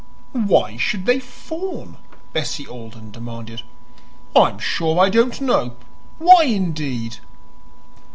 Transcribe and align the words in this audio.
"Why 0.33 0.77
should 0.77 1.05
they 1.05 1.19
fawn?" 1.19 1.97
Bessie 2.33 2.65
Alden 2.65 3.11
demanded. 3.11 3.61
"I'm 4.35 4.57
sure 4.57 4.97
I 4.99 5.09
don't 5.09 5.39
know. 5.39 5.75
Why, 6.17 6.45
indeed?" 6.45 7.17